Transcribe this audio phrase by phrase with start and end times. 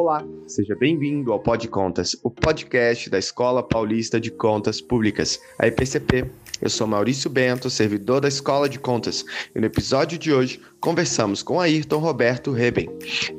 [0.00, 5.66] Olá, seja bem-vindo ao Pod Contas, o podcast da Escola Paulista de Contas Públicas, a
[5.66, 6.24] EPCP.
[6.62, 11.42] Eu sou Maurício Bento, servidor da Escola de Contas, e no episódio de hoje conversamos
[11.42, 12.88] com Ayrton Roberto Reben,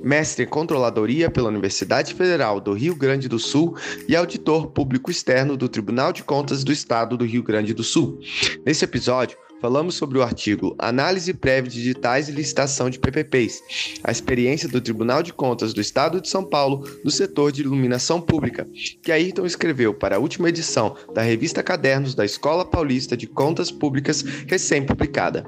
[0.03, 5.55] mestre em controladoria pela Universidade Federal do Rio Grande do Sul e auditor público externo
[5.55, 8.19] do Tribunal de Contas do Estado do Rio Grande do Sul.
[8.65, 13.61] Nesse episódio, falamos sobre o artigo Análise Prévia de Digitais e Licitação de PPPs,
[14.03, 18.21] a experiência do Tribunal de Contas do Estado de São Paulo no setor de iluminação
[18.21, 18.67] pública,
[19.01, 23.69] que Ayrton escreveu para a última edição da revista Cadernos da Escola Paulista de Contas
[23.71, 25.45] Públicas, recém-publicada.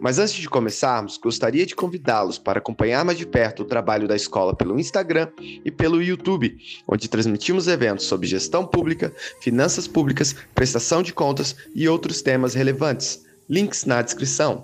[0.00, 4.16] Mas antes de começarmos, gostaria de convidá-los para acompanhar mais de perto o trabalho da
[4.16, 5.28] escola pelo Instagram
[5.64, 6.56] e pelo YouTube,
[6.88, 13.29] onde transmitimos eventos sobre gestão pública, finanças públicas, prestação de contas e outros temas relevantes
[13.50, 14.62] links na descrição.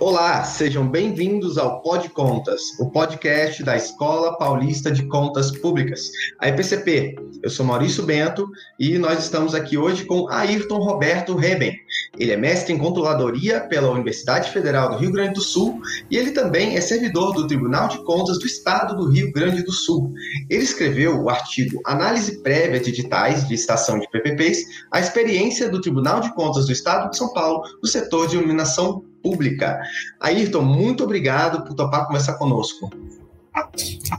[0.00, 6.48] Olá, sejam bem-vindos ao Pod Contas, o podcast da Escola Paulista de Contas Públicas, a
[6.48, 7.14] EPCP.
[7.40, 11.76] Eu sou Maurício Bento e nós estamos aqui hoje com Ayrton Roberto Reben.
[12.18, 16.32] Ele é mestre em controladoria pela Universidade Federal do Rio Grande do Sul e ele
[16.32, 20.12] também é servidor do Tribunal de Contas do Estado do Rio Grande do Sul.
[20.50, 25.80] Ele escreveu o artigo Análise Prévia de Editais de Estação de PPPs, a experiência do
[25.80, 29.80] Tribunal de Contas do Estado de São Paulo no setor de iluminação pública.
[30.20, 32.90] Ayrton, muito obrigado por topar conversar conosco.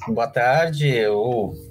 [0.08, 0.94] Boa tarde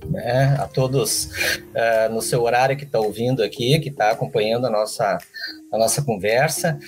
[0.08, 4.70] né, a todos uh, no seu horário que está ouvindo aqui, que está acompanhando a
[4.70, 5.18] nossa,
[5.72, 6.78] a nossa conversa.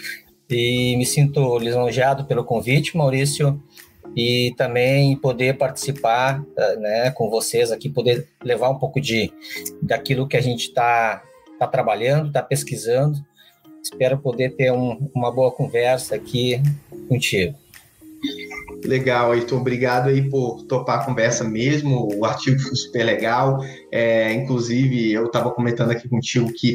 [0.48, 3.60] E me sinto lisonjeado pelo convite, Maurício,
[4.14, 9.32] e também poder participar uh, né, com vocês aqui, poder levar um pouco de
[9.82, 11.22] daquilo que a gente está
[11.58, 13.18] tá trabalhando, está pesquisando
[13.86, 16.60] Espero poder ter um, uma boa conversa aqui
[17.08, 17.54] contigo.
[18.84, 23.58] Legal, Ayrton, obrigado aí por topar a conversa mesmo, o artigo foi super legal,
[23.92, 26.74] é, inclusive eu estava comentando aqui contigo que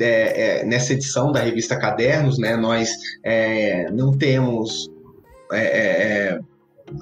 [0.00, 2.90] é, é, nessa edição da revista Cadernos, né, nós
[3.24, 4.90] é, não temos
[5.52, 6.40] é, é,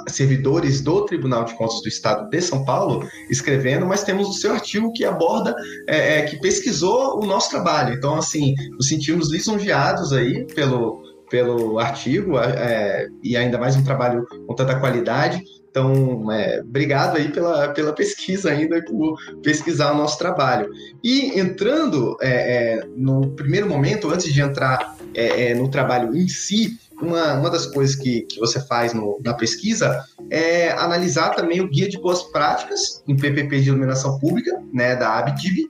[0.08, 4.52] servidores do Tribunal de Contas do Estado de São Paulo escrevendo, mas temos o seu
[4.52, 5.54] artigo que aborda,
[5.88, 7.94] é, é, que pesquisou o nosso trabalho.
[7.94, 14.26] Então, assim, nos sentimos lisonjeados aí pelo, pelo artigo é, e ainda mais um trabalho
[14.46, 15.42] com tanta qualidade.
[15.76, 20.70] Então, é, obrigado aí pela, pela pesquisa ainda, por pesquisar o nosso trabalho.
[21.04, 22.30] E entrando é,
[22.78, 27.66] é, no primeiro momento, antes de entrar é, no trabalho em si, uma, uma das
[27.66, 32.22] coisas que, que você faz no, na pesquisa é analisar também o guia de boas
[32.24, 35.66] práticas em PPP de iluminação pública, né, da ABTIB,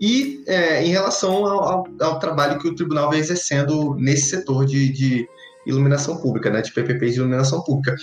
[0.00, 4.64] e é, em relação ao, ao, ao, trabalho que o tribunal vem exercendo nesse setor
[4.64, 5.28] de, de
[5.66, 7.94] iluminação pública, né, de PPP de iluminação pública.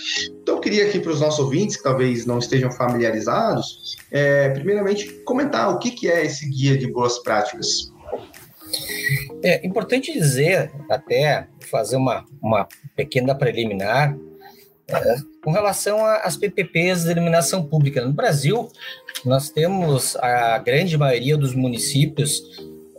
[0.42, 5.08] Então, eu queria aqui para os nossos ouvintes, que talvez não estejam familiarizados, é, primeiramente
[5.24, 7.89] comentar o que, que é esse guia de boas práticas.
[9.42, 14.16] É importante dizer, até fazer uma, uma pequena preliminar,
[14.88, 18.04] é, com relação às PPPs de iluminação pública.
[18.04, 18.68] No Brasil,
[19.24, 22.42] nós temos a grande maioria dos municípios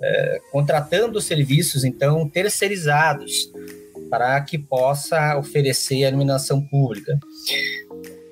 [0.02, 3.52] é, contratando serviços, então, terceirizados,
[4.10, 7.20] para que possa oferecer a iluminação pública.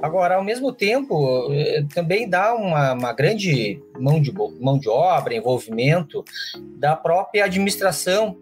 [0.02, 5.36] Agora, ao mesmo tempo, eh, também dá uma, uma grande mão de, mão de obra,
[5.36, 6.24] envolvimento
[6.78, 8.38] da própria administração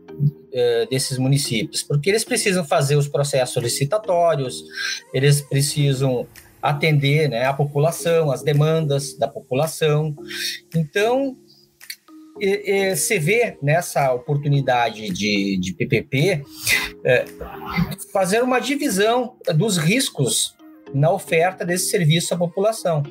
[0.53, 4.63] eh, desses municípios, porque eles precisam fazer os processos licitatórios,
[5.11, 6.27] eles precisam
[6.61, 10.15] atender né, a população, as demandas da população.
[10.75, 11.35] Então,
[12.39, 16.43] e, e, se vê nessa oportunidade de, de PPP
[17.03, 17.25] é,
[18.13, 20.56] fazer uma divisão dos riscos
[20.97, 23.03] na oferta desse serviço à população.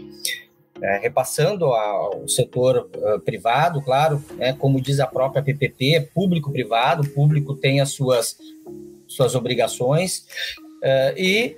[0.82, 7.08] É, repassando ao setor uh, privado, claro, né, como diz a própria PPP, público-privado, o
[7.08, 8.36] público tem as suas,
[9.06, 10.26] suas obrigações,
[10.82, 11.56] uh, e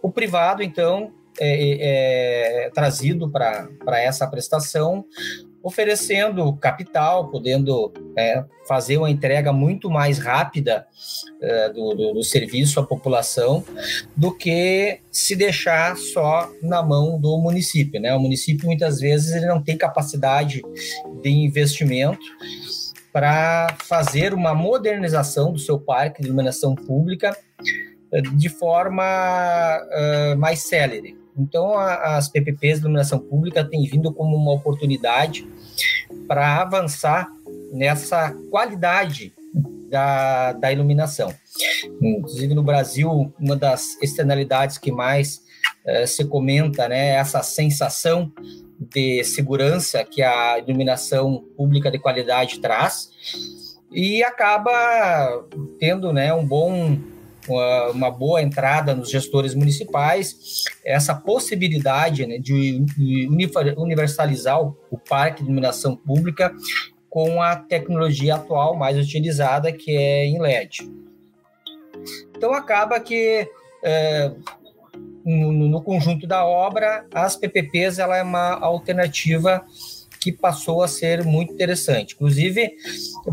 [0.00, 5.04] o privado, então, é, é trazido para essa prestação
[5.64, 10.86] oferecendo capital, podendo é, fazer uma entrega muito mais rápida
[11.40, 13.64] é, do, do, do, serviço à população
[14.14, 17.98] do que se deixar só na mão do município.
[17.98, 18.14] Né?
[18.14, 20.60] O município muitas vezes ele não tem capacidade
[21.22, 22.26] de investimento
[23.10, 27.34] para fazer uma modernização do seu parque de iluminação pública
[28.12, 31.16] é, de forma uh, mais célere.
[31.36, 35.46] Então, a, as PPPs de iluminação pública têm vindo como uma oportunidade
[36.26, 37.28] para avançar
[37.72, 39.32] nessa qualidade
[39.88, 41.32] da, da iluminação.
[42.02, 45.42] Inclusive, no Brasil, uma das externalidades que mais
[45.86, 48.32] uh, se comenta né, essa sensação
[48.78, 53.10] de segurança que a iluminação pública de qualidade traz
[53.92, 55.46] e acaba
[55.78, 56.98] tendo né, um bom
[57.48, 62.84] uma, uma, boa entrada nos gestores municipais, essa possibilidade né, de
[63.76, 66.54] universalizar o, parque de iluminação pública
[67.10, 70.90] com a tecnologia atual mais utilizada, que é em LED.
[72.36, 73.48] Então, acaba que
[73.82, 74.32] é,
[75.24, 79.64] no, no, conjunto da obra, as PPPs ela é uma alternativa
[80.20, 82.14] que passou a ser muito interessante.
[82.14, 82.72] Inclusive,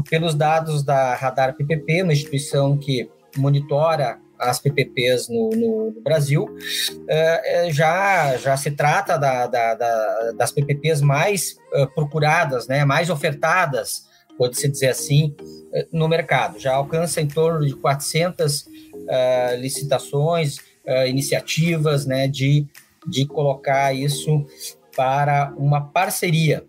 [0.09, 6.47] pelos dados da Radar PPP, uma instituição que monitora as PPPs no, no Brasil,
[7.07, 12.83] é, é, já, já se trata da, da, da, das PPPs mais uh, procuradas, né,
[12.83, 14.07] mais ofertadas,
[14.37, 15.35] pode-se dizer assim,
[15.91, 16.59] no mercado.
[16.59, 18.67] Já alcança em torno de 400 uh,
[19.59, 20.57] licitações,
[21.05, 22.65] iniciativas né, de,
[23.07, 24.43] de colocar isso
[24.95, 26.63] para uma parceria.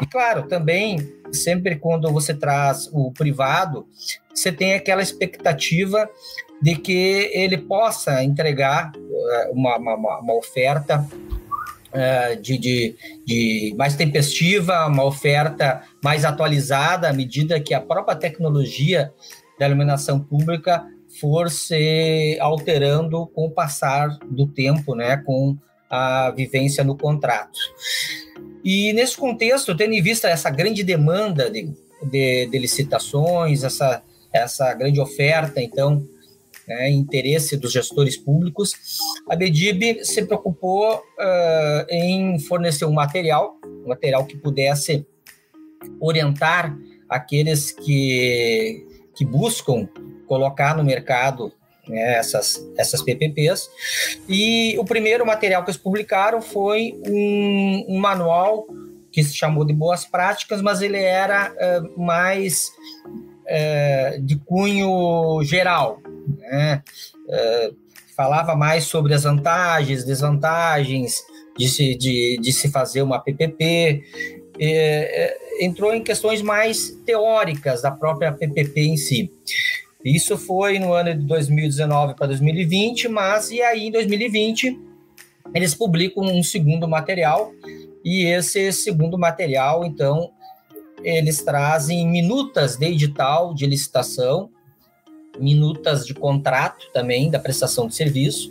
[0.00, 0.98] E claro, também,
[1.32, 3.86] sempre quando você traz o privado,
[4.34, 6.08] você tem aquela expectativa
[6.62, 13.94] de que ele possa entregar uh, uma, uma, uma oferta uh, de, de, de, mais
[13.96, 19.12] tempestiva, uma oferta mais atualizada à medida que a própria tecnologia
[19.58, 20.84] da iluminação pública
[21.20, 25.56] for se alterando com o passar do tempo, né, com
[25.88, 27.58] a vivência no contrato.
[28.64, 34.02] E nesse contexto, tendo em vista essa grande demanda de, de, de licitações, essa,
[34.32, 36.06] essa grande oferta, então,
[36.66, 38.74] né, interesse dos gestores públicos,
[39.28, 45.06] a BEDIB se preocupou uh, em fornecer um material, um material que pudesse
[46.00, 46.76] orientar
[47.08, 48.86] aqueles que,
[49.16, 49.88] que buscam
[50.26, 51.52] colocar no mercado
[51.88, 53.70] né, essas, essas PPPs.
[54.28, 58.66] E o primeiro material que eles publicaram foi um, um manual
[59.10, 62.70] que se chamou de Boas Práticas, mas ele era uh, mais
[63.44, 66.00] uh, de cunho geral.
[66.38, 66.82] Né?
[67.26, 67.76] Uh,
[68.16, 71.22] falava mais sobre as vantagens, desvantagens
[71.56, 74.02] de se, de, de se fazer uma PPP,
[75.60, 79.30] entrou em questões mais teóricas da própria PPP em si.
[80.04, 84.78] Isso foi no ano de 2019 para 2020, mas e aí em 2020
[85.54, 87.52] eles publicam um segundo material
[88.04, 90.30] e esse segundo material, então,
[91.02, 94.50] eles trazem minutas de edital de licitação,
[95.38, 98.50] minutas de contrato também da prestação de serviço,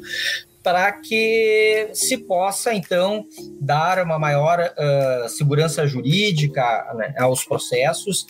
[0.61, 3.25] para que se possa, então,
[3.59, 8.23] dar uma maior uh, segurança jurídica né, aos processos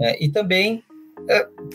[0.00, 0.82] uh, e também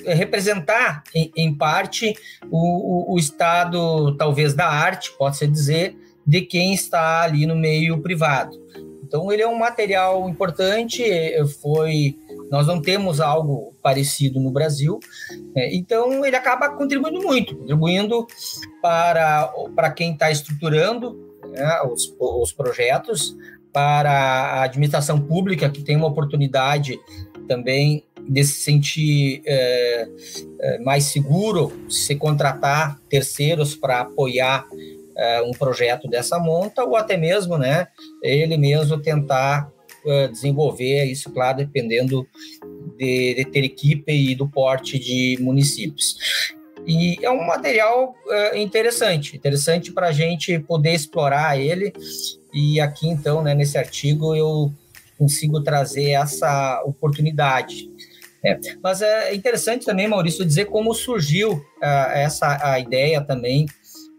[0.05, 2.15] representar, em, em parte,
[2.49, 5.95] o, o, o, estado, talvez, da arte, pode-se dizer,
[6.25, 8.57] de quem está ali no meio privado.
[9.03, 12.17] Então, ele é um material importante, é, foi...
[12.51, 15.01] Nós não temos algo parecido no Brasil,
[15.53, 18.25] é, então ele acaba contribuindo muito, contribuindo
[18.81, 21.13] para, para quem está estruturando
[21.49, 23.35] né, os, os projetos,
[23.77, 26.99] para a administração pública, que tem uma oportunidade
[27.47, 30.07] também de se sentir é,
[30.59, 34.67] é, mais seguro se contratar terceiros para apoiar
[35.15, 37.87] é, um projeto dessa monta ou até mesmo, né,
[38.21, 39.71] ele mesmo tentar
[40.05, 42.27] é, desenvolver isso, claro, dependendo
[42.97, 46.15] de, de, ter equipe e do porte de municípios.
[46.85, 51.91] E é um material é, interessante, interessante para a gente poder explorar ele.
[52.53, 54.71] E aqui, então, né, nesse artigo, eu
[55.17, 57.89] consigo trazer essa oportunidade
[58.43, 58.59] é.
[58.81, 63.65] Mas é interessante também, Maurício, dizer como surgiu uh, essa a ideia também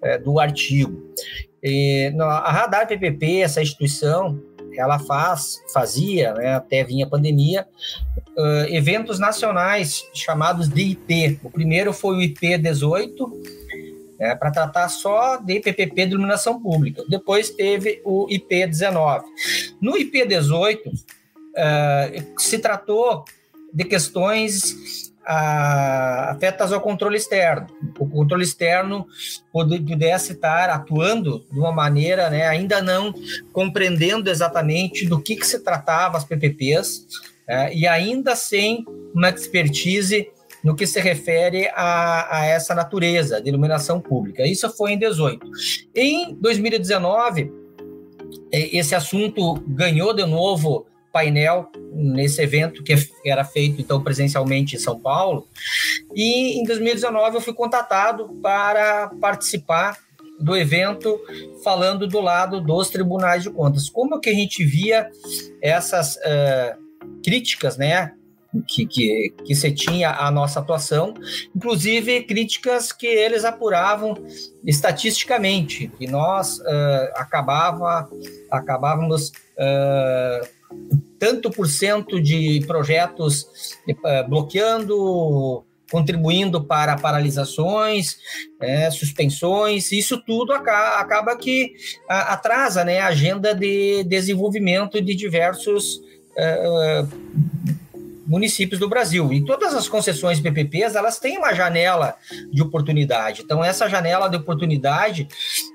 [0.02, 1.14] uh, do artigo.
[1.62, 4.40] E, no, a Radar PPP, essa instituição,
[4.76, 7.66] ela faz, fazia, né, até vinha a pandemia,
[8.36, 11.40] uh, eventos nacionais chamados de IP.
[11.42, 13.42] O primeiro foi o IP 18,
[14.18, 17.04] né, para tratar só de PPP de iluminação pública.
[17.08, 19.26] Depois teve o IP 19.
[19.80, 20.90] No IP 18,
[22.38, 23.24] se tratou
[23.72, 27.66] de questões ah, afetas ao controle externo.
[27.98, 29.06] O controle externo
[29.52, 33.12] pudesse estar atuando de uma maneira, né, ainda não
[33.52, 37.06] compreendendo exatamente do que, que se tratava as PPPs,
[37.46, 40.30] né, e ainda sem uma expertise
[40.64, 44.46] no que se refere a, a, essa natureza de iluminação pública.
[44.46, 45.46] Isso foi em 18.
[45.94, 47.52] Em 2019,
[48.50, 50.86] esse assunto ganhou de novo
[51.18, 52.94] painel nesse evento que
[53.26, 55.48] era feito então presencialmente em São Paulo.
[56.14, 59.98] E em 2019 eu fui contatado para participar
[60.38, 61.18] do evento
[61.64, 63.90] falando do lado dos tribunais de contas.
[63.90, 65.10] Como que a gente via
[65.60, 66.78] essas uh,
[67.24, 68.12] críticas, né,
[68.68, 71.14] que, que, que se tinha a nossa atuação,
[71.54, 74.14] inclusive críticas que eles apuravam
[74.64, 78.08] estatisticamente, que nós uh, acabava,
[78.48, 80.57] acabávamos uh,
[81.18, 83.42] tanto por cento de projetos
[83.88, 88.18] uh, bloqueando, contribuindo para paralisações,
[88.60, 91.72] é, suspensões, isso tudo acaba, acaba que
[92.08, 96.00] atrasa né, a agenda de desenvolvimento de diversos
[98.28, 99.32] municípios do Brasil.
[99.32, 102.14] E todas as concessões PPPs, elas têm uma janela
[102.52, 103.42] de oportunidade.
[103.42, 105.26] Então, essa janela de oportunidade,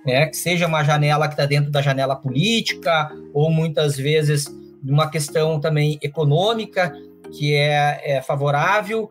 [0.06, 4.46] né, que seja uma janela que está dentro da janela política, ou muitas vezes
[4.84, 6.94] uma questão também econômica,
[7.32, 9.10] que é, é favorável,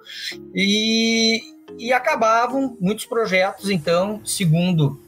[0.54, 1.40] e,
[1.78, 5.00] e acabavam muitos projetos, então, segundo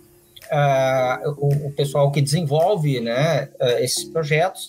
[0.51, 4.69] uh, o, o, pessoal que desenvolve né, uh, esses projetos,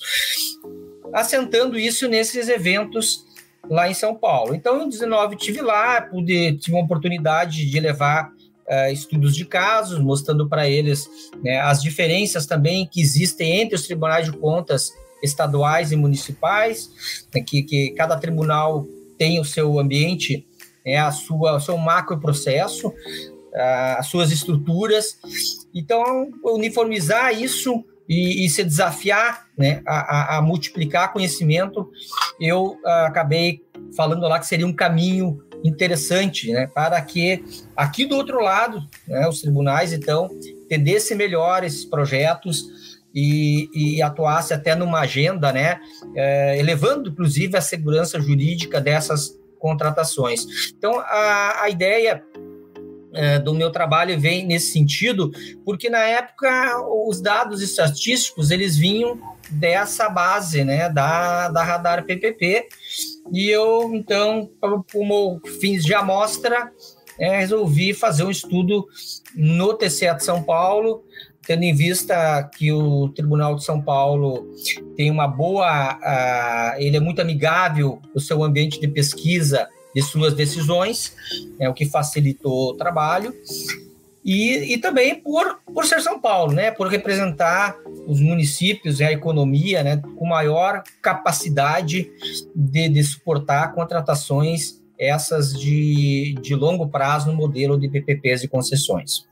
[1.13, 3.25] assentando isso nesses eventos
[3.69, 4.53] lá em São Paulo.
[4.53, 9.99] Então, em 19 tive lá, pude, tive uma oportunidade de levar uh, estudos de casos,
[9.99, 11.07] mostrando para eles
[11.43, 14.91] né, as diferenças também que existem entre os tribunais de contas
[15.25, 18.85] estaduais e municipais, né, que, que cada tribunal
[19.17, 20.47] tem o seu ambiente,
[20.85, 22.93] né, a sua, o seu macro processo,
[23.97, 25.17] as suas estruturas.
[25.73, 31.89] Então, uniformizar isso e, e se desafiar né, a, a, multiplicar conhecimento,
[32.39, 33.61] eu uh, acabei
[33.95, 37.43] falando lá que seria um caminho interessante né, para que
[37.75, 40.29] aqui do outro lado, né, os tribunais, então,
[40.63, 42.84] entendessem melhor esses projetos
[43.15, 45.79] e, e atuasse até numa agenda, né,
[46.15, 50.45] eh, elevando, inclusive, a segurança jurídica dessas contratações.
[50.77, 52.21] Então, a, a ideia
[53.15, 55.31] é, do meu trabalho vem nesse sentido,
[55.63, 56.49] porque na época
[57.07, 59.17] os dados estatísticos eles vinham
[59.49, 62.67] dessa base, né, da, da radar PPP,
[63.31, 64.51] e eu então,
[64.91, 66.71] como fins de amostra,
[67.17, 68.85] é, resolvi fazer um estudo
[69.33, 71.03] no TCE de São Paulo,
[71.45, 74.45] tendo em vista que o Tribunal de São Paulo
[74.95, 80.33] tem uma boa, uh, ele é muito amigável, o seu ambiente de pesquisa de suas
[80.33, 81.15] decisões,
[81.59, 83.33] é o que facilitou o trabalho.
[84.25, 89.11] E, e também por, por ser São Paulo, né, por representar os municípios e a
[89.11, 92.09] economia né, com maior capacidade
[92.55, 99.27] de, de suportar contratações essas de, de longo prazo no modelo de PPPs e concessões.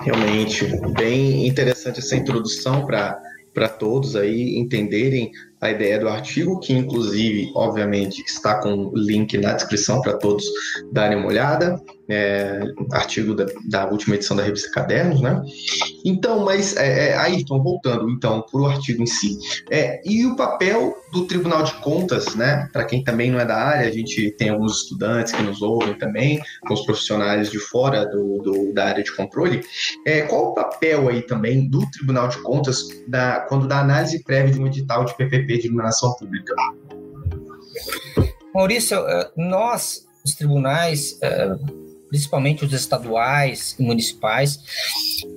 [0.00, 7.50] Realmente, bem interessante essa introdução para todos aí entenderem a ideia do artigo, que inclusive,
[7.54, 10.44] obviamente, está com o link na descrição para todos
[10.92, 11.80] darem uma olhada
[12.10, 12.60] é,
[12.92, 15.40] artigo da, da, última edição da revista Cadernos, né?
[16.04, 19.38] Então, mas é, é, Ayrton, voltando então para o artigo em si,
[19.70, 22.68] é, e o papel do Tribunal de Contas, né?
[22.72, 25.94] Para quem também não é da área, a gente tem alguns estudantes que nos ouvem
[25.94, 26.40] também,
[26.70, 29.62] os profissionais de fora do, do, da área de controle.
[30.06, 34.52] É, qual o papel aí também do Tribunal de Contas da, quando dá análise prévia
[34.52, 36.54] de um edital de PPP de iluminação pública?
[38.54, 41.56] Maurício, eh, nós, os tribunais, eh,
[42.10, 44.58] principalmente os estaduais e municipais,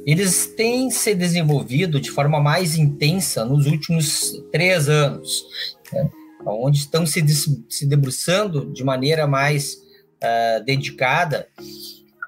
[0.05, 5.45] eles têm se desenvolvido de forma mais intensa nos últimos três anos,
[5.93, 6.09] né?
[6.45, 7.23] onde estão se,
[7.69, 11.47] se debruçando de maneira mais uh, dedicada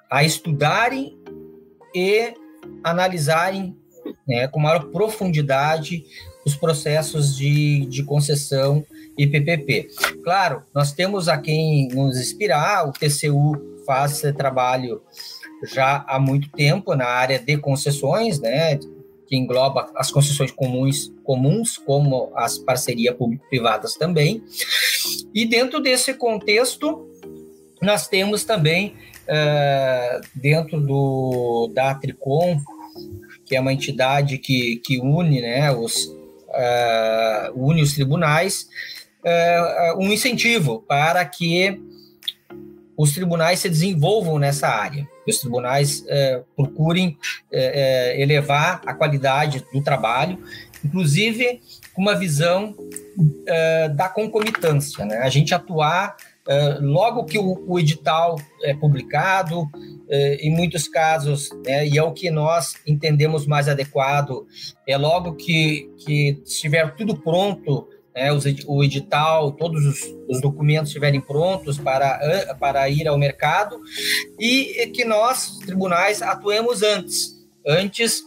[0.10, 1.18] a estudarem
[1.94, 2.34] e
[2.84, 3.76] analisarem
[4.28, 6.06] né, com maior profundidade
[6.46, 8.86] os processos de, de concessão
[9.18, 9.88] e PPP.
[10.24, 15.02] Claro, nós temos a quem nos inspirar, o TCU faz esse trabalho
[15.64, 18.78] já há muito tempo na área de concessões, né,
[19.28, 24.44] que engloba as concessões comuns, comuns como as parcerias público-privadas também.
[25.34, 27.10] E dentro desse contexto,
[27.82, 32.60] nós temos também, uh, dentro do, da Tricom,
[33.46, 38.68] que é uma entidade que, que une, né, os, uh, une os tribunais,
[39.24, 41.80] uh, um incentivo para que
[42.98, 47.18] os tribunais se desenvolvam nessa área, que os tribunais é, procurem
[47.52, 50.40] é, é, elevar a qualidade do trabalho,
[50.84, 51.62] inclusive
[51.94, 52.76] com uma visão
[53.48, 55.18] é, da concomitância, né?
[55.18, 56.16] a gente atuar
[56.48, 59.68] é, logo que o, o, edital é publicado,
[60.08, 64.46] é, em muitos casos, né, e é o que nós entendemos mais adequado,
[64.88, 68.30] é logo que, que estiver tudo pronto né,
[68.66, 73.80] o edital, todos os, os, documentos estiverem prontos para, para ir ao mercado
[74.40, 77.36] e que nós, tribunais, atuemos antes,
[77.68, 78.24] antes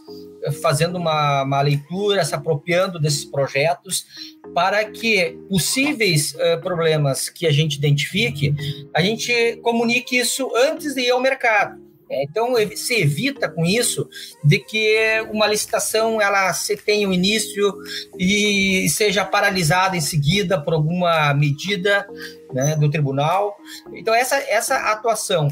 [0.61, 4.05] fazendo uma, uma leitura, se apropriando desses projetos
[4.53, 8.53] para que possíveis uh, problemas que a gente identifique,
[8.93, 11.88] a gente comunique isso antes de ir ao mercado.
[12.09, 14.09] É, então, se evita com isso
[14.43, 17.73] de que uma licitação ela se tenha um início
[18.17, 22.07] e seja paralisada em seguida por alguma medida
[22.51, 23.55] né, do tribunal.
[23.93, 25.49] Então, essa, essa atuação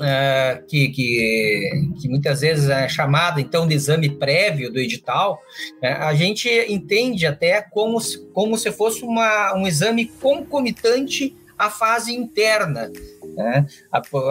[0.00, 5.40] é, que, que, que, muitas vezes é chamada então de exame prévio do edital,
[5.82, 7.98] é, a gente entende até como,
[8.32, 12.90] como se fosse uma, um exame concomitante à fase interna.
[13.38, 13.66] Né?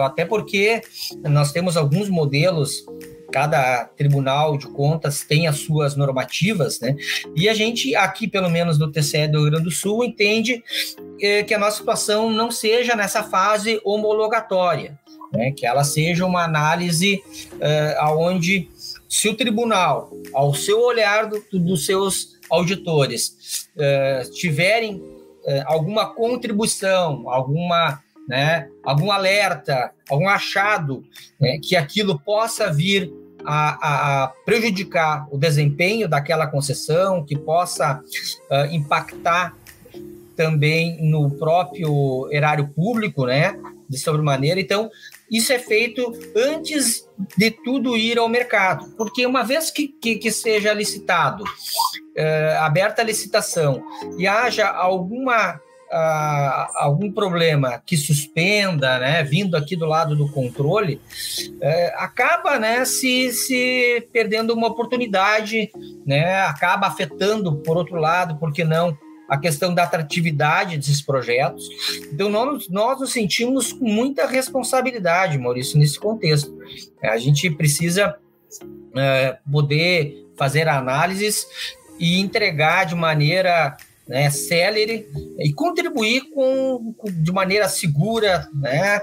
[0.02, 0.82] Até porque
[1.24, 2.84] nós temos alguns modelos
[3.32, 6.96] cada tribunal de contas tem as suas normativas, né?
[7.36, 10.62] E a gente, aqui, pelo menos do TCE do Rio Grande do Sul, entende
[11.20, 14.98] eh, que a nossa situação não seja nessa fase homologatória
[15.32, 17.22] né, que ela seja uma análise
[17.54, 18.68] uh, aonde
[19.08, 27.28] se o tribunal, ao seu olhar do, dos seus auditores, uh, tiverem uh, alguma contribuição,
[27.28, 31.02] alguma, né, algum alerta, algum achado,
[31.40, 33.10] né, que aquilo possa vir
[33.44, 38.02] a, a, prejudicar o desempenho daquela concessão, que possa
[38.50, 39.56] uh, impactar
[40.36, 43.58] também no próprio erário público, né,
[43.88, 44.60] de sobremaneira.
[44.60, 44.90] Então,
[45.30, 50.30] isso é feito antes de tudo ir ao mercado, porque uma vez que, que, que
[50.30, 53.82] seja licitado, uh, aberta a licitação,
[54.18, 55.58] e haja alguma
[55.90, 61.00] Uh, algum problema que suspenda, né, vindo aqui do lado do controle,
[61.54, 65.70] uh, acaba, né, se, se perdendo uma oportunidade,
[66.04, 68.94] né, acaba afetando, por outro lado, porque não,
[69.28, 71.68] a questão da atratividade desses projetos.
[72.12, 76.56] Então, nós, nós nos sentimos com muita responsabilidade, Maurício, nesse contexto.
[77.02, 78.16] É, a gente precisa
[78.96, 81.46] é, poder fazer análises
[81.98, 83.76] e entregar de maneira
[84.08, 85.06] né, célere
[85.38, 89.02] e contribuir com, com de maneira segura, né,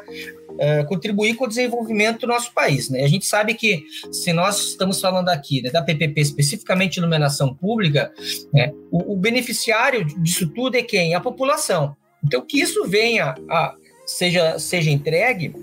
[0.49, 2.89] uh, contribuir com o desenvolvimento do nosso país.
[2.89, 3.03] Né?
[3.03, 8.12] A gente sabe que, se nós estamos falando aqui né, da PPP, especificamente iluminação pública,
[8.51, 11.13] né, o, o, beneficiário disso tudo é quem?
[11.13, 11.95] A população.
[12.23, 13.75] Então, que isso venha a
[14.06, 15.53] seja, seja entregue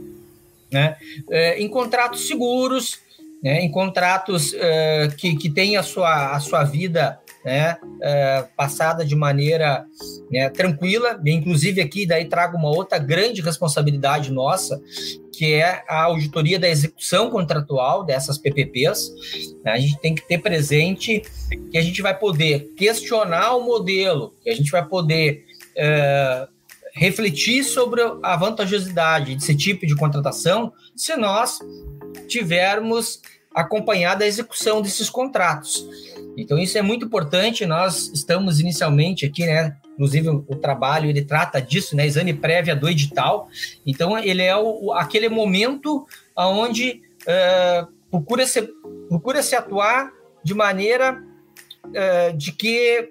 [0.71, 0.97] né,
[1.29, 3.01] uh, em contratos seguros,
[3.43, 9.05] né, em contratos uh, que, que tenham a sua, a sua vida né, é, passada
[9.05, 9.85] de maneira
[10.31, 11.21] né, tranquila.
[11.27, 14.81] Inclusive aqui daí trago uma outra grande responsabilidade nossa,
[15.33, 19.11] que é a auditoria da execução contratual dessas PPPs.
[19.65, 21.23] A gente tem que ter presente
[21.71, 25.45] que a gente vai poder questionar o modelo, que a gente vai poder
[25.77, 26.49] é,
[26.95, 31.59] refletir sobre a vantajosidade desse tipo de contratação se nós
[32.29, 33.21] tivermos
[33.55, 35.87] acompanhado a execução desses contratos.
[36.37, 37.67] Então isso é muito importante.
[37.67, 39.77] Nós estamos inicialmente aqui, né?
[39.95, 42.07] Inclusive o trabalho ele trata disso, né?
[42.07, 43.49] Exame prévia do edital.
[43.87, 48.69] Então ele é o, aquele momento onde uh, procura se
[49.09, 50.11] procura se atuar
[50.43, 51.23] de maneira
[51.87, 53.11] uh, de que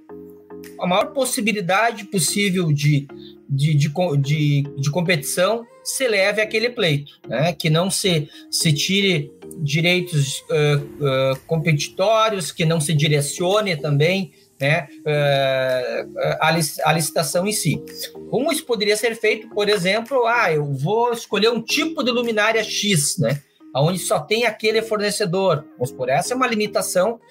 [0.80, 3.08] a maior possibilidade possível de,
[3.52, 7.54] de, de, de, de competição se leve aquele pleito, né?
[7.54, 14.88] que não se, se tire direitos uh, uh, competitórios, que não se direcione também né,
[15.02, 16.48] uh, a,
[16.86, 17.84] a, licitação em si.
[18.30, 22.64] Como isso poderia ser feito, por exemplo, ah, eu vou escolher um tipo de luminária
[22.64, 23.42] X, né?
[23.76, 25.66] onde só tem aquele fornecedor.
[25.74, 27.22] Vamos por essa é uma limitação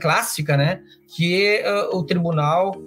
[0.00, 0.80] clássica, né?
[1.16, 2.80] Que o tribunal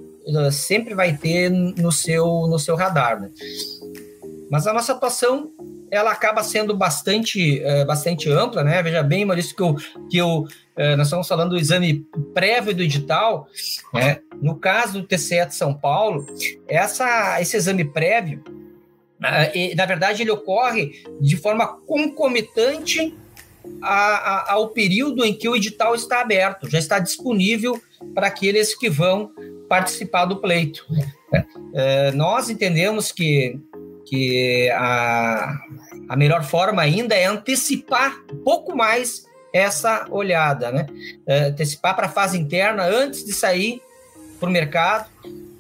[0.52, 3.22] sempre vai ter no seu, no seu radar.
[3.22, 3.30] Né?
[4.50, 5.52] Mas a nossa atuação
[5.92, 8.82] ela acaba sendo bastante, uh, bastante ampla, né?
[8.82, 9.76] Veja bem, Maurício, que, eu,
[10.10, 13.48] que eu, uh, nós estamos falando do exame prévio do edital,
[13.94, 14.20] né?
[14.42, 16.26] No caso do TCE de São Paulo,
[16.68, 18.44] essa, esse exame prévio,
[19.54, 23.16] e, na verdade, ele ocorre de forma concomitante
[23.82, 27.82] a, a, ao período em que o edital está aberto, já está disponível
[28.14, 29.32] para aqueles que vão
[29.68, 30.86] participar do pleito.
[32.14, 33.60] nós entendemos que
[34.08, 35.58] que a,
[36.08, 40.86] a melhor forma ainda é antecipar um pouco mais essa olhada, né?
[41.26, 43.82] É, antecipar para a fase interna antes de sair
[44.40, 45.10] para o mercado,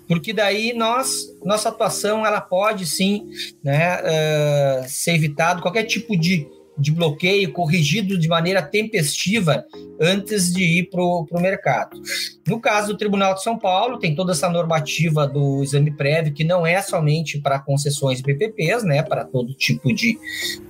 [0.07, 3.29] porque daí nós nossa atuação ela pode sim,
[3.63, 9.65] né, uh, ser evitado qualquer tipo de de bloqueio corrigido de maneira tempestiva
[9.99, 12.01] antes de ir para o mercado.
[12.47, 16.43] No caso do Tribunal de São Paulo, tem toda essa normativa do exame prévio, que
[16.43, 20.17] não é somente para concessões PPPs, né, para todo tipo de,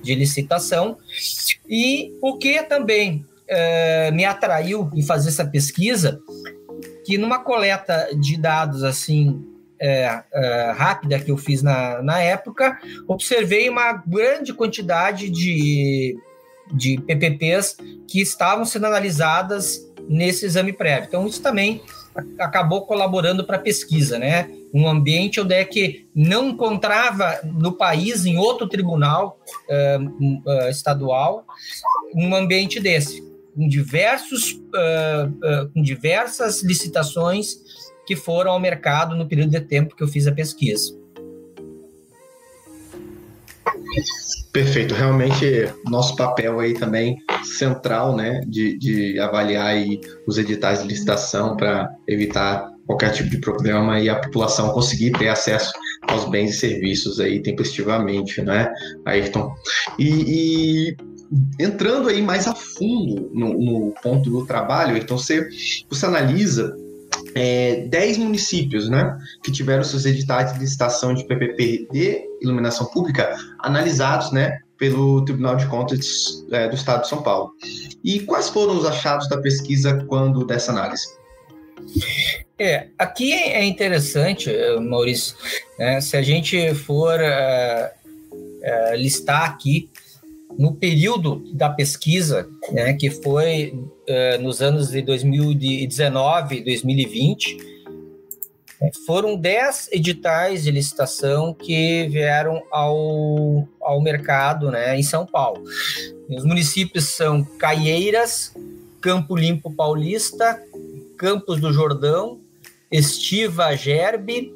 [0.02, 0.96] de licitação.
[1.68, 6.20] E o que também é, me atraiu em fazer essa pesquisa,
[7.04, 12.78] que numa coleta de dados assim é, é, rápida que eu fiz na, na época,
[13.06, 16.16] observei uma grande quantidade de,
[16.72, 17.76] de PPPs
[18.08, 21.08] que estavam sendo analisadas nesse exame prévio.
[21.08, 21.82] Então, isso também
[22.38, 24.48] acabou colaborando para a pesquisa, né?
[24.72, 31.44] Um ambiente onde é que não encontrava no país, em outro tribunal uh, uh, estadual,
[32.14, 33.22] um ambiente desse,
[33.54, 37.65] com diversos, uh, com diversas licitações
[38.06, 40.94] que foram ao mercado no período de tempo que eu fiz a pesquisa.
[44.52, 50.88] Perfeito, realmente nosso papel aí também central, né, de, de avaliar aí os editais de
[50.88, 55.72] licitação para evitar qualquer tipo de problema e a população conseguir ter acesso
[56.08, 58.72] aos bens e serviços aí tempestivamente, né,
[59.04, 59.54] Ayrton?
[59.98, 60.96] E, e
[61.58, 65.46] entrando aí mais a fundo no, no ponto do trabalho, então você,
[65.90, 66.74] você analisa
[67.36, 73.36] é, 10 municípios né, que tiveram seus editais de licitação de PPP de iluminação pública
[73.58, 77.52] analisados né, pelo Tribunal de Contas é, do Estado de São Paulo.
[78.02, 81.06] E quais foram os achados da pesquisa quando dessa análise?
[82.58, 85.36] É, aqui é interessante, Maurício,
[85.78, 89.90] né, se a gente for uh, uh, listar aqui
[90.58, 93.74] no período da pesquisa, né, que foi
[94.08, 97.56] uh, nos anos de 2019 e 2020,
[98.80, 105.62] né, foram 10 editais de licitação que vieram ao, ao mercado né, em São Paulo.
[106.28, 108.54] Os municípios são Caieiras,
[109.00, 110.60] Campo Limpo Paulista,
[111.16, 112.40] Campos do Jordão,
[112.90, 114.52] Estiva Gerbe,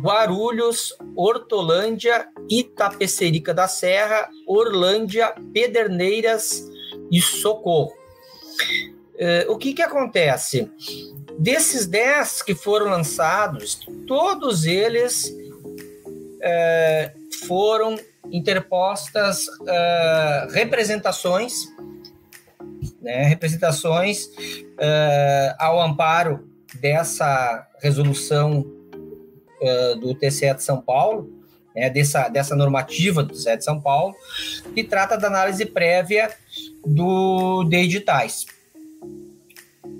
[0.00, 6.68] Guarulhos, Hortolândia, Itapecerica da Serra, Orlândia, Pederneiras
[7.10, 7.92] e Socorro.
[9.14, 10.70] Uh, o que, que acontece?
[11.38, 17.96] Desses 10 que foram lançados, todos eles uh, foram
[18.30, 21.54] interpostas uh, representações,
[23.00, 24.28] né, representações
[25.58, 26.48] ao amparo
[26.80, 28.77] dessa resolução
[29.60, 31.30] uh, do TCE de São Paulo,
[31.74, 34.14] né, dessa, dessa normativa do TCE de São Paulo,
[34.74, 36.30] que trata da análise prévia
[36.84, 38.46] do, de editais.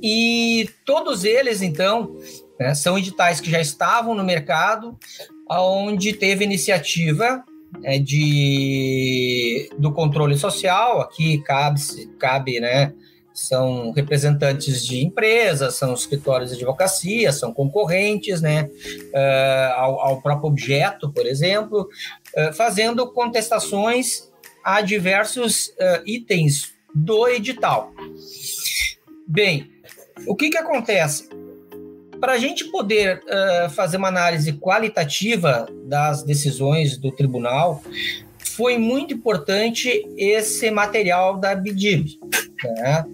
[0.02, 2.16] E todos eles, então,
[2.58, 4.96] né, são editais que já estavam no mercado,
[5.50, 7.44] onde teve iniciativa
[7.82, 11.80] é, de, do controle social, aqui cabe,
[12.18, 12.92] cabe né,
[13.38, 18.68] são representantes de empresas, são escritórios de advocacia, são concorrentes, né,
[19.14, 21.88] uh, ao, ao, próprio objeto, por exemplo,
[22.36, 24.28] uh, fazendo contestações
[24.64, 27.92] a diversos uh, itens do edital.
[29.24, 29.70] Bem,
[30.26, 31.28] o que, que acontece?
[32.18, 33.22] Para a gente poder
[33.76, 37.80] fazer uma análise qualitativa das decisões do tribunal,
[38.56, 42.18] foi muito importante esse material da BIDIB.
[42.64, 43.04] Né?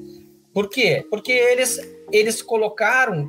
[0.54, 1.04] Por quê?
[1.10, 1.80] Porque eles,
[2.12, 3.28] eles colocaram,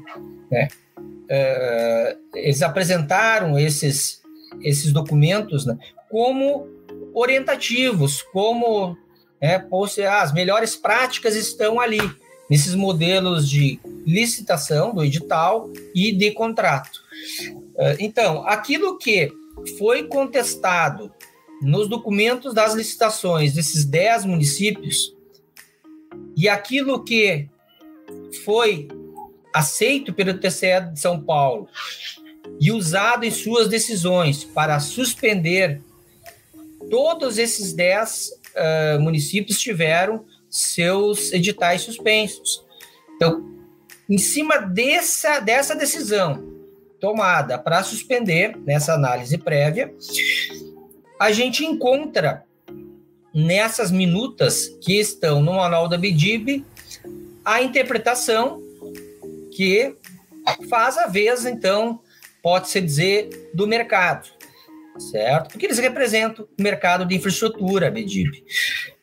[0.51, 4.21] né, uh, eles apresentaram esses,
[4.61, 5.75] esses documentos né,
[6.07, 6.67] como
[7.15, 8.95] orientativos, como
[9.41, 9.67] né,
[10.07, 11.99] ah, as melhores práticas estão ali,
[12.47, 16.99] nesses modelos de licitação do edital e de contrato.
[17.73, 19.33] Uh, então, aquilo que
[19.79, 21.11] foi contestado
[21.59, 25.14] nos documentos das licitações desses 10 municípios
[26.35, 27.47] e aquilo que
[28.43, 28.87] foi
[29.53, 31.67] aceito pelo TCE de São Paulo
[32.59, 35.81] e usado em suas decisões para suspender,
[36.89, 42.63] todos esses 10 uh, municípios tiveram seus editais suspensos.
[43.15, 43.55] Então,
[44.09, 46.53] em cima dessa, dessa decisão
[46.99, 49.93] tomada para suspender, nessa análise prévia,
[51.19, 52.43] a gente encontra
[53.35, 56.63] nessas minutas que estão no manual da BDIB
[57.43, 58.63] a interpretação
[59.51, 59.93] que
[60.69, 61.99] faz a vez, então,
[62.41, 64.29] pode-se dizer, do mercado,
[65.11, 65.49] certo?
[65.51, 68.43] Porque eles representam o mercado de infraestrutura, a BDIB.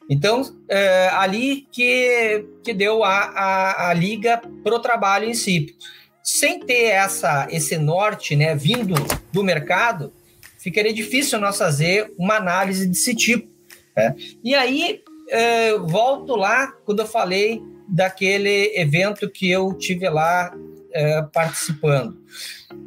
[0.09, 5.77] Então, é, ali que, que deu a, a, a liga para o trabalho em si.
[6.23, 8.95] Sem ter essa, esse norte né, vindo
[9.33, 10.13] do mercado,
[10.59, 13.52] ficaria difícil nós fazer uma análise desse tipo
[13.97, 14.15] Né?
[14.43, 20.55] E aí, é, volto lá quando eu falei daquele evento que eu tive lá
[20.93, 22.17] é, participando,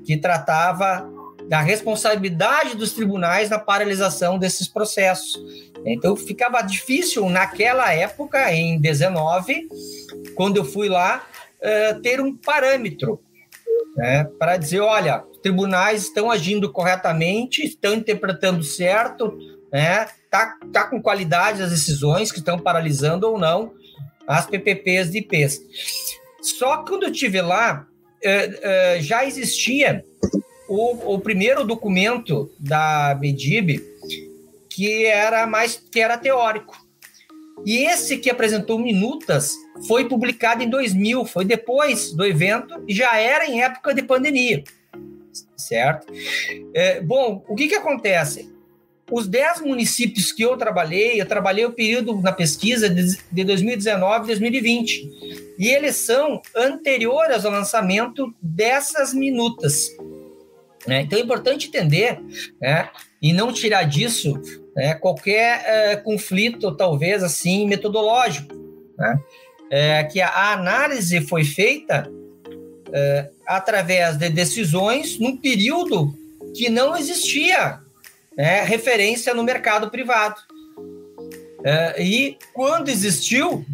[0.05, 1.07] que tratava
[1.47, 5.39] da responsabilidade dos tribunais na paralisação desses processos.
[5.85, 9.67] Então ficava difícil naquela época, em 19,
[10.35, 11.25] quando eu fui lá,
[11.59, 13.21] uh, ter um parâmetro
[13.95, 19.37] né, para dizer, olha, tribunais estão agindo corretamente, estão interpretando certo,
[19.71, 23.73] né, tá, tá com qualidade as decisões que estão paralisando ou não
[24.27, 25.61] as PPPs de IPs.
[26.41, 27.87] Só quando eu tive lá,
[28.23, 30.03] uh, uh, já existia
[30.67, 33.81] o, o primeiro documento da BDIB
[34.69, 36.75] que era mais que era teórico.
[37.65, 39.53] E esse que apresentou minutas
[39.87, 44.63] foi publicado em 2000, foi depois do evento e já era em época de pandemia,
[45.55, 46.11] certo?
[46.73, 48.53] É, bom, o que que acontece?
[49.11, 54.23] Os 10 municípios que eu trabalhei, eu trabalhei o período na pesquisa de, de 2019
[54.23, 59.95] e 2020, e eles são anteriores ao lançamento dessas minutas.
[60.87, 61.01] Né?
[61.01, 62.19] Então é importante entender
[62.59, 62.89] né,
[63.21, 64.39] e não tirar disso
[64.75, 68.53] né, qualquer é, conflito, talvez assim, metodológico.
[68.97, 69.19] Né?
[69.71, 72.09] É, que a análise foi feita
[72.91, 76.13] é, através de decisões num período
[76.55, 77.79] que não existia
[78.37, 80.35] né, referência no mercado privado.
[81.63, 83.65] É, e quando existiu,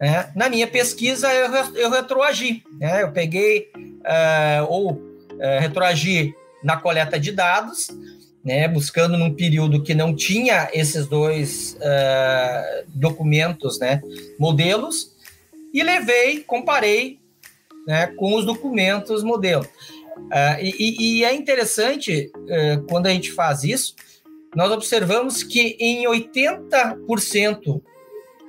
[0.00, 2.62] né, na minha pesquisa eu, eu retroagi.
[2.78, 3.70] Né, eu peguei
[4.04, 5.00] é, ou
[5.40, 7.88] é, retroagir na coleta de dados,
[8.44, 14.00] né, buscando num período que não tinha esses dois uh, documentos, né,
[14.38, 15.12] modelos,
[15.74, 17.18] e levei, comparei
[17.86, 19.66] né, com os documentos modelo.
[20.16, 23.94] Uh, e, e, é interessante, uh, quando a gente faz isso,
[24.54, 27.82] nós observamos que em 80%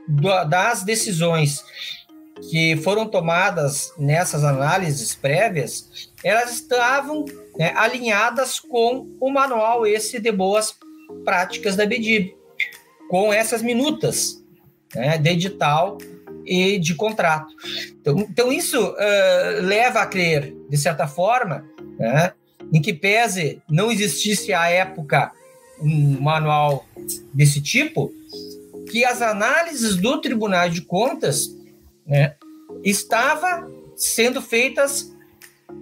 [0.07, 1.63] do, das decisões
[2.49, 7.25] que foram tomadas nessas análises prévias, elas estavam
[7.57, 10.75] né, alinhadas com o manual esse de boas
[11.23, 12.35] práticas da BDIB,
[13.09, 14.43] com essas minutas
[14.95, 15.97] né, de edital
[16.47, 17.53] e de contrato.
[17.99, 21.65] Então, então isso uh, leva a crer, de certa forma,
[21.99, 22.31] né,
[22.71, 25.31] em que pese não existisse à época
[25.79, 26.85] um manual
[27.33, 28.11] desse tipo,
[28.89, 31.49] que as análises do Tribunal de Contas
[32.05, 32.35] né,
[32.83, 35.13] estava sendo feitas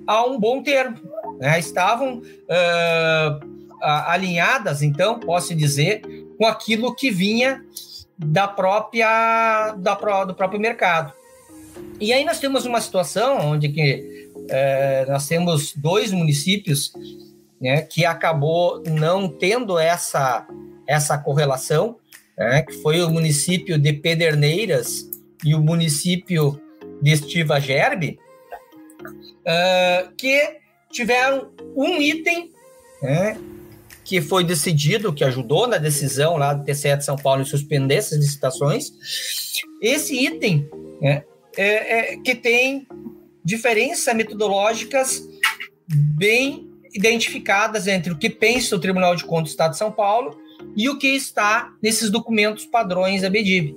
[0.08, 0.98] a um bom termo,
[1.40, 1.60] né?
[1.60, 6.02] estavam uh, alinhadas, então posso dizer,
[6.38, 7.64] com aquilo que vinha
[8.18, 11.14] da própria da, do próprio mercado.
[12.00, 16.94] E aí nós temos uma situação onde que uh, nós temos dois municípios
[17.60, 20.48] né, que acabou não tendo essa
[20.88, 21.98] essa correlação,
[22.38, 25.10] né, que foi o município de Pederneiras
[25.44, 26.62] e o município
[27.02, 28.20] de Estiva Gerbe,
[29.04, 30.60] uh, que
[30.92, 32.52] tiveram um item
[33.02, 33.38] né,
[34.06, 37.96] que foi decidido, que ajudou na decisão lá do TCE de São Paulo em suspender
[37.96, 38.92] essas licitações.
[39.82, 40.70] Esse item
[41.02, 41.24] né,
[41.58, 42.88] é, é, que tem
[43.44, 45.28] diferenças metodológicas
[45.88, 50.40] bem identificadas entre o que pensa o Tribunal de Contas do Estado de São Paulo
[50.78, 53.76] e o que está nesses documentos padrões da BDIV.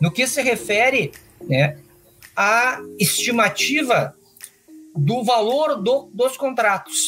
[0.00, 1.78] No que se refere né,
[2.34, 4.14] à estimativa
[4.96, 7.06] do valor do, dos contratos.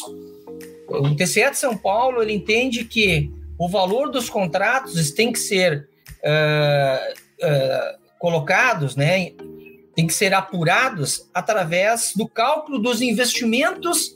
[0.91, 5.87] O TCE de São Paulo ele entende que o valor dos contratos tem que ser
[6.23, 9.31] uh, uh, colocados, né,
[9.95, 14.15] tem que ser apurados através do cálculo dos investimentos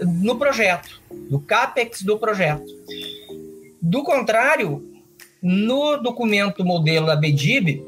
[0.00, 2.66] no projeto, do CAPEX do projeto.
[3.80, 4.84] Do contrário,
[5.42, 7.84] no documento modelo da BDIB,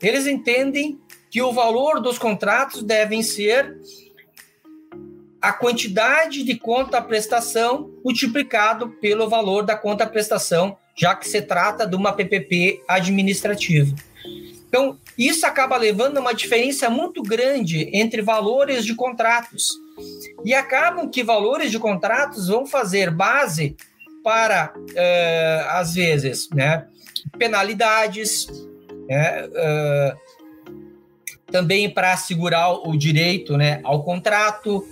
[0.00, 0.98] eles entendem
[1.30, 3.76] que o valor dos contratos devem ser
[5.42, 11.84] a quantidade de conta prestação multiplicado pelo valor da conta prestação, já que se trata
[11.84, 13.92] de uma PPP administrativa.
[14.68, 19.68] Então, isso acaba levando a uma diferença muito grande entre valores de contratos.
[20.44, 23.76] E acabam que valores de contratos vão fazer base
[24.22, 26.86] para, uh, às vezes, né,
[27.36, 30.16] penalidades, uh,
[31.50, 34.86] também para assegurar o direito né, ao contrato,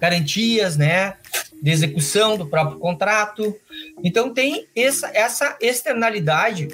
[0.00, 1.14] garantias né,
[1.62, 3.54] de execução do próprio contrato.
[4.02, 6.68] Então, tem essa, essa externalidade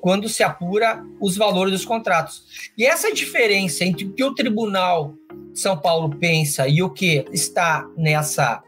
[0.00, 2.70] quando se apura os valores dos contratos.
[2.76, 5.14] E essa diferença entre o que o Tribunal
[5.52, 8.62] de São Paulo pensa e o que está nessa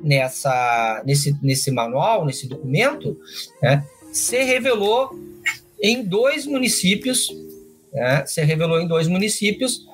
[0.00, 3.18] nessa nesse, nesse manual, nesse documento,
[3.60, 5.10] né, se revelou
[5.82, 7.28] em dois municípios,
[7.92, 9.88] né, se revelou em dois municípios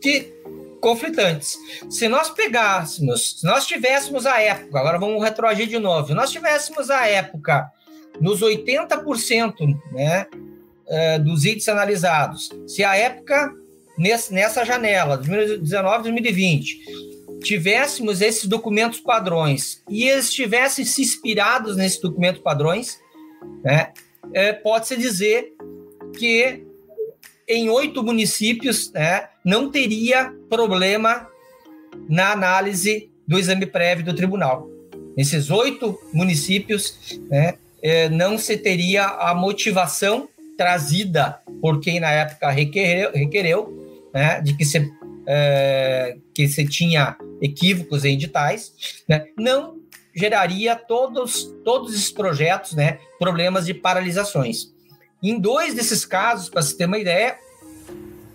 [0.00, 0.32] que
[0.80, 1.56] conflitantes.
[1.88, 6.30] Se nós pegássemos, se nós tivéssemos a época, agora vamos retroagir de novo, se nós
[6.30, 7.70] tivéssemos a época
[8.20, 9.54] nos 80%
[9.92, 13.54] né, uh, dos itens analisados, se a época
[14.30, 17.08] nessa janela, 2019 2020,
[17.42, 22.98] tivéssemos esses documentos padrões e eles tivessem se inspirados nesses documentos padrões,
[23.62, 23.92] né,
[24.32, 25.52] é, pode-se dizer
[26.16, 26.64] que
[27.46, 31.26] em oito municípios né, não teria problema
[32.06, 34.68] na análise do exame prévio do tribunal.
[35.16, 42.50] Nesses oito municípios, né, é, não se teria a motivação trazida por quem na época
[42.50, 44.86] requereu, requereu né, de que se,
[45.26, 49.78] é, que se tinha equívocos em editais, né, não
[50.14, 54.74] geraria todos, todos esses projetos né, problemas de paralisações.
[55.22, 57.38] Em dois desses casos, para se ter uma ideia,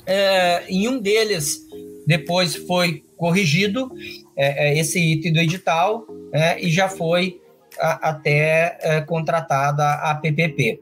[0.06, 1.60] é, em um deles
[2.06, 3.90] depois foi corrigido
[4.36, 7.40] é, é esse item do edital é, e já foi
[7.80, 10.82] a, até é, contratada a PPP.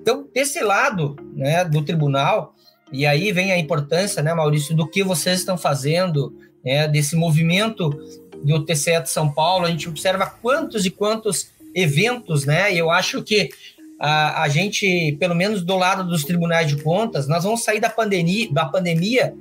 [0.00, 2.54] Então, desse lado né, do tribunal,
[2.92, 7.90] e aí vem a importância, né, Maurício, do que vocês estão fazendo, né, desse movimento
[8.42, 13.22] do TCE de São Paulo, a gente observa quantos e quantos eventos, né, eu acho
[13.22, 13.50] que
[13.98, 17.90] a, a gente, pelo menos do lado dos tribunais de contas, nós vamos sair da
[17.90, 19.34] pandemia, da pandemia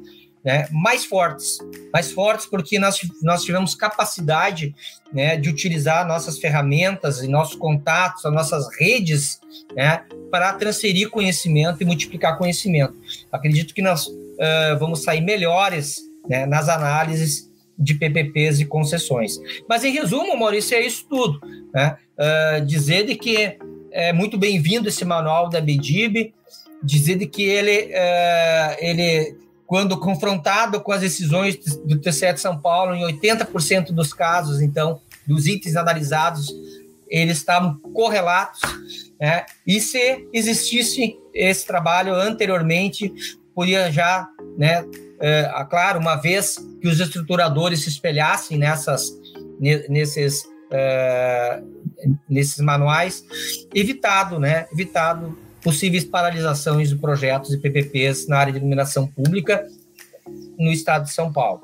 [0.43, 1.58] né, mais fortes,
[1.91, 4.74] mais fortes porque nós, nós tivemos capacidade
[5.12, 9.39] né, de utilizar nossas ferramentas e nossos contatos, as nossas redes,
[9.76, 12.96] né, para transferir conhecimento e multiplicar conhecimento.
[13.32, 19.38] Acredito que nós uh, vamos sair melhores né, nas análises de PPPs e concessões.
[19.67, 21.39] Mas, em resumo, Maurício, é isso tudo.
[21.46, 23.58] Uh, dizer de que
[23.91, 26.34] é muito bem-vindo esse manual da BDIB,
[26.84, 32.60] dizer de que ele, é, ele, quando confrontado com as decisões do TCE de São
[32.60, 36.47] Paulo, em 80% dos casos, então, dos itens analisados,
[37.10, 38.62] eles estavam correlatos,
[39.19, 39.45] né?
[39.65, 43.13] e se existisse esse trabalho anteriormente,
[43.56, 44.86] podia já, né,
[45.19, 49.10] é, claro, uma vez que os estruturadores se espelhassem nessas,
[49.89, 51.62] nesses é,
[52.30, 53.23] nesses manuais,
[53.73, 54.67] evitado, né?
[54.71, 59.67] Evitado possíveis paralisações de projetos e PPPs na área de iluminação pública
[60.58, 61.62] no estado de São Paulo.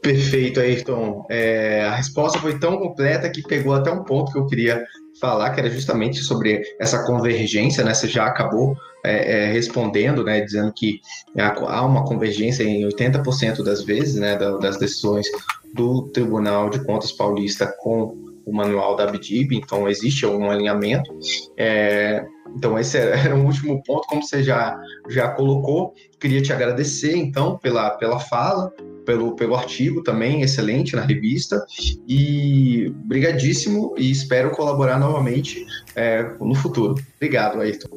[0.00, 1.24] Perfeito, Ayrton.
[1.30, 4.84] É, a resposta foi tão completa que pegou até um ponto que eu queria
[5.20, 7.94] falar, que era justamente sobre essa convergência, né?
[7.94, 10.40] Você já acabou é, é, respondendo, né?
[10.40, 11.00] Dizendo que
[11.38, 14.36] há uma convergência em 80% das vezes, né?
[14.36, 15.28] Das decisões
[15.74, 21.10] do Tribunal de Contas Paulista com o manual da BDIB, então existe um alinhamento.
[21.56, 22.24] É,
[22.56, 25.94] então, esse era o último ponto, como você já, já colocou.
[26.18, 28.70] Queria te agradecer, então, pela, pela fala,
[29.04, 31.64] pelo, pelo artigo também, excelente na revista.
[32.08, 35.64] E brigadíssimo e espero colaborar novamente
[35.96, 36.94] é, no futuro.
[37.16, 37.88] Obrigado, Ayrton.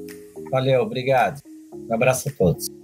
[0.51, 1.41] Valeu, obrigado.
[1.73, 2.74] Um abraço a todos.